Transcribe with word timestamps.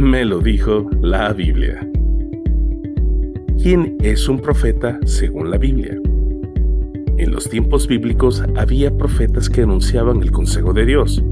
Me 0.00 0.24
lo 0.24 0.38
dijo 0.38 0.88
la 1.02 1.30
Biblia. 1.34 1.86
¿Quién 3.62 3.98
es 4.00 4.30
un 4.30 4.38
profeta 4.38 4.98
según 5.04 5.50
la 5.50 5.58
Biblia? 5.58 6.00
En 7.18 7.30
los 7.30 7.50
tiempos 7.50 7.86
bíblicos 7.86 8.42
había 8.56 8.96
profetas 8.96 9.50
que 9.50 9.60
anunciaban 9.60 10.22
el 10.22 10.32
consejo 10.32 10.72
de 10.72 10.86
Dios. 10.86 11.22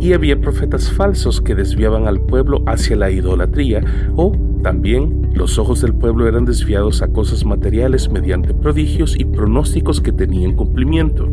Y 0.00 0.14
había 0.14 0.40
profetas 0.40 0.90
falsos 0.92 1.42
que 1.42 1.54
desviaban 1.54 2.08
al 2.08 2.22
pueblo 2.22 2.62
hacia 2.64 2.96
la 2.96 3.10
idolatría 3.10 3.84
o 4.16 4.32
también 4.62 5.28
los 5.34 5.58
ojos 5.58 5.82
del 5.82 5.92
pueblo 5.92 6.26
eran 6.26 6.46
desviados 6.46 7.02
a 7.02 7.08
cosas 7.08 7.44
materiales 7.44 8.10
mediante 8.10 8.54
prodigios 8.54 9.14
y 9.14 9.26
pronósticos 9.26 10.00
que 10.00 10.12
tenían 10.12 10.56
cumplimiento. 10.56 11.28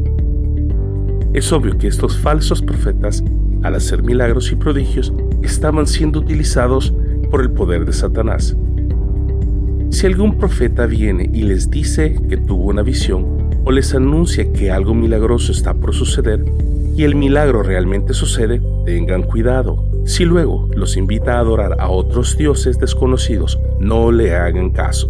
Es 1.32 1.54
obvio 1.54 1.78
que 1.78 1.88
estos 1.88 2.18
falsos 2.18 2.62
profetas, 2.62 3.24
al 3.64 3.76
hacer 3.76 4.04
milagros 4.04 4.52
y 4.52 4.56
prodigios, 4.56 5.14
estaban 5.42 5.88
siendo 5.88 6.20
utilizados 6.20 6.94
por 7.30 7.42
el 7.42 7.52
poder 7.52 7.86
de 7.86 7.94
Satanás. 7.94 8.56
Si 9.90 10.06
algún 10.06 10.38
profeta 10.38 10.86
viene 10.86 11.30
y 11.34 11.44
les 11.44 11.70
dice 11.70 12.16
que 12.30 12.38
tuvo 12.38 12.66
una 12.66 12.84
visión 12.84 13.26
o 13.66 13.72
les 13.72 13.94
anuncia 13.94 14.52
que 14.54 14.72
algo 14.72 14.94
milagroso 14.94 15.52
está 15.52 15.74
por 15.74 15.94
suceder 15.94 16.46
y 16.96 17.04
el 17.04 17.16
milagro 17.16 17.64
realmente 17.64 18.14
sucede, 18.14 18.62
tengan 18.86 19.24
cuidado. 19.24 19.84
Si 20.06 20.26
luego 20.26 20.70
los 20.76 20.98
invita 20.98 21.36
a 21.36 21.40
adorar 21.40 21.76
a 21.80 21.90
otros 21.90 22.38
dioses 22.38 22.78
desconocidos, 22.80 23.60
no 23.80 24.12
le 24.12 24.36
hagan 24.36 24.72
caso. 24.72 25.10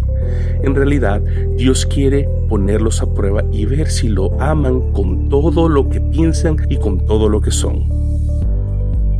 En 0.61 0.75
realidad, 0.75 1.21
Dios 1.55 1.85
quiere 1.85 2.29
ponerlos 2.47 3.01
a 3.01 3.13
prueba 3.13 3.43
y 3.51 3.65
ver 3.65 3.89
si 3.89 4.07
lo 4.07 4.39
aman 4.41 4.91
con 4.91 5.29
todo 5.29 5.67
lo 5.67 5.89
que 5.89 6.01
piensan 6.01 6.57
y 6.69 6.77
con 6.77 7.05
todo 7.05 7.27
lo 7.27 7.41
que 7.41 7.51
son. 7.51 7.98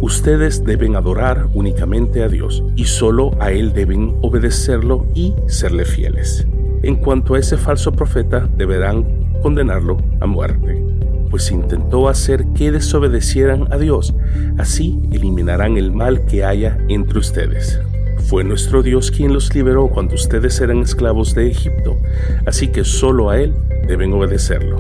Ustedes 0.01 0.63
deben 0.63 0.95
adorar 0.95 1.47
únicamente 1.53 2.23
a 2.23 2.29
Dios 2.29 2.63
y 2.75 2.85
solo 2.85 3.31
a 3.39 3.51
Él 3.51 3.73
deben 3.73 4.15
obedecerlo 4.21 5.05
y 5.13 5.33
serle 5.47 5.83
fieles. 5.83 6.47
En 6.83 6.95
cuanto 6.95 7.35
a 7.35 7.39
ese 7.39 7.57
falso 7.57 7.91
profeta, 7.91 8.47
deberán 8.55 9.05
condenarlo 9.41 9.97
a 10.21 10.25
muerte, 10.25 10.81
pues 11.29 11.51
intentó 11.51 12.07
hacer 12.07 12.45
que 12.55 12.71
desobedecieran 12.71 13.67
a 13.73 13.77
Dios. 13.77 14.13
Así 14.57 14.99
eliminarán 15.11 15.77
el 15.77 15.91
mal 15.91 16.25
que 16.25 16.45
haya 16.45 16.77
entre 16.87 17.19
ustedes. 17.19 17.81
Fue 18.29 18.45
nuestro 18.45 18.81
Dios 18.83 19.11
quien 19.11 19.33
los 19.33 19.53
liberó 19.53 19.89
cuando 19.89 20.15
ustedes 20.15 20.61
eran 20.61 20.79
esclavos 20.79 21.35
de 21.35 21.49
Egipto, 21.49 21.97
así 22.45 22.69
que 22.69 22.85
solo 22.85 23.29
a 23.29 23.39
Él 23.39 23.53
deben 23.87 24.13
obedecerlo. 24.13 24.77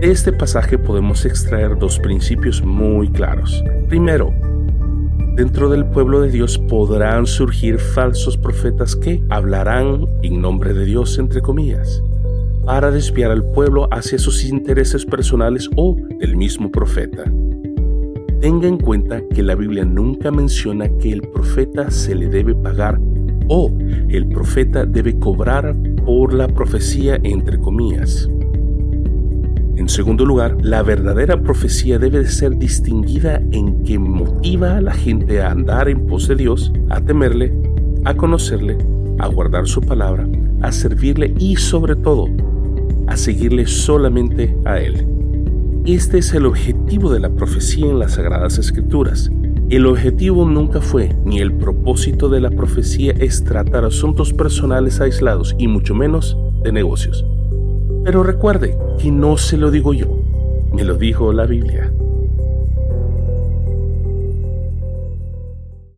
De 0.00 0.10
este 0.10 0.30
pasaje 0.30 0.76
podemos 0.76 1.24
extraer 1.24 1.78
dos 1.78 1.98
principios 1.98 2.62
muy 2.62 3.08
claros. 3.08 3.64
Primero, 3.88 4.30
dentro 5.36 5.70
del 5.70 5.86
pueblo 5.86 6.20
de 6.20 6.30
Dios 6.30 6.58
podrán 6.58 7.26
surgir 7.26 7.78
falsos 7.78 8.36
profetas 8.36 8.94
que 8.94 9.22
hablarán 9.30 10.04
en 10.22 10.42
nombre 10.42 10.74
de 10.74 10.84
Dios, 10.84 11.18
entre 11.18 11.40
comillas, 11.40 12.02
para 12.66 12.90
desviar 12.90 13.30
al 13.30 13.42
pueblo 13.52 13.88
hacia 13.90 14.18
sus 14.18 14.44
intereses 14.44 15.06
personales 15.06 15.70
o 15.76 15.96
del 16.18 16.36
mismo 16.36 16.70
profeta. 16.70 17.24
Tenga 18.42 18.68
en 18.68 18.76
cuenta 18.76 19.22
que 19.34 19.42
la 19.42 19.54
Biblia 19.54 19.86
nunca 19.86 20.30
menciona 20.30 20.90
que 20.98 21.10
el 21.10 21.22
profeta 21.22 21.90
se 21.90 22.14
le 22.14 22.28
debe 22.28 22.54
pagar 22.54 23.00
o 23.48 23.72
el 24.10 24.28
profeta 24.28 24.84
debe 24.84 25.18
cobrar 25.18 25.74
por 26.04 26.34
la 26.34 26.48
profecía 26.48 27.18
entre 27.22 27.58
comillas. 27.58 28.28
En 29.86 29.90
segundo 29.90 30.26
lugar, 30.26 30.56
la 30.62 30.82
verdadera 30.82 31.40
profecía 31.40 32.00
debe 32.00 32.18
de 32.18 32.28
ser 32.28 32.58
distinguida 32.58 33.40
en 33.52 33.84
que 33.84 34.00
motiva 34.00 34.78
a 34.78 34.80
la 34.80 34.92
gente 34.92 35.40
a 35.40 35.52
andar 35.52 35.88
en 35.88 36.06
pos 36.08 36.26
de 36.26 36.34
Dios, 36.34 36.72
a 36.90 37.00
temerle, 37.00 37.54
a 38.04 38.14
conocerle, 38.14 38.78
a 39.20 39.28
guardar 39.28 39.68
su 39.68 39.80
palabra, 39.80 40.26
a 40.60 40.72
servirle 40.72 41.32
y 41.38 41.54
sobre 41.54 41.94
todo, 41.94 42.26
a 43.06 43.16
seguirle 43.16 43.64
solamente 43.68 44.56
a 44.64 44.80
Él. 44.80 45.06
Este 45.84 46.18
es 46.18 46.34
el 46.34 46.46
objetivo 46.46 47.12
de 47.12 47.20
la 47.20 47.30
profecía 47.30 47.86
en 47.86 48.00
las 48.00 48.14
Sagradas 48.14 48.58
Escrituras. 48.58 49.30
El 49.70 49.86
objetivo 49.86 50.44
nunca 50.46 50.80
fue, 50.80 51.14
ni 51.24 51.38
el 51.38 51.52
propósito 51.52 52.28
de 52.28 52.40
la 52.40 52.50
profecía 52.50 53.12
es 53.12 53.44
tratar 53.44 53.84
asuntos 53.84 54.32
personales 54.32 55.00
aislados 55.00 55.54
y 55.60 55.68
mucho 55.68 55.94
menos 55.94 56.36
de 56.64 56.72
negocios. 56.72 57.24
Pero 58.06 58.22
recuerde 58.22 58.78
que 59.00 59.10
no 59.10 59.36
se 59.36 59.56
lo 59.56 59.72
digo 59.72 59.92
yo, 59.92 60.06
me 60.72 60.84
lo 60.84 60.94
dijo 60.94 61.32
la 61.32 61.44
Biblia. 61.44 61.90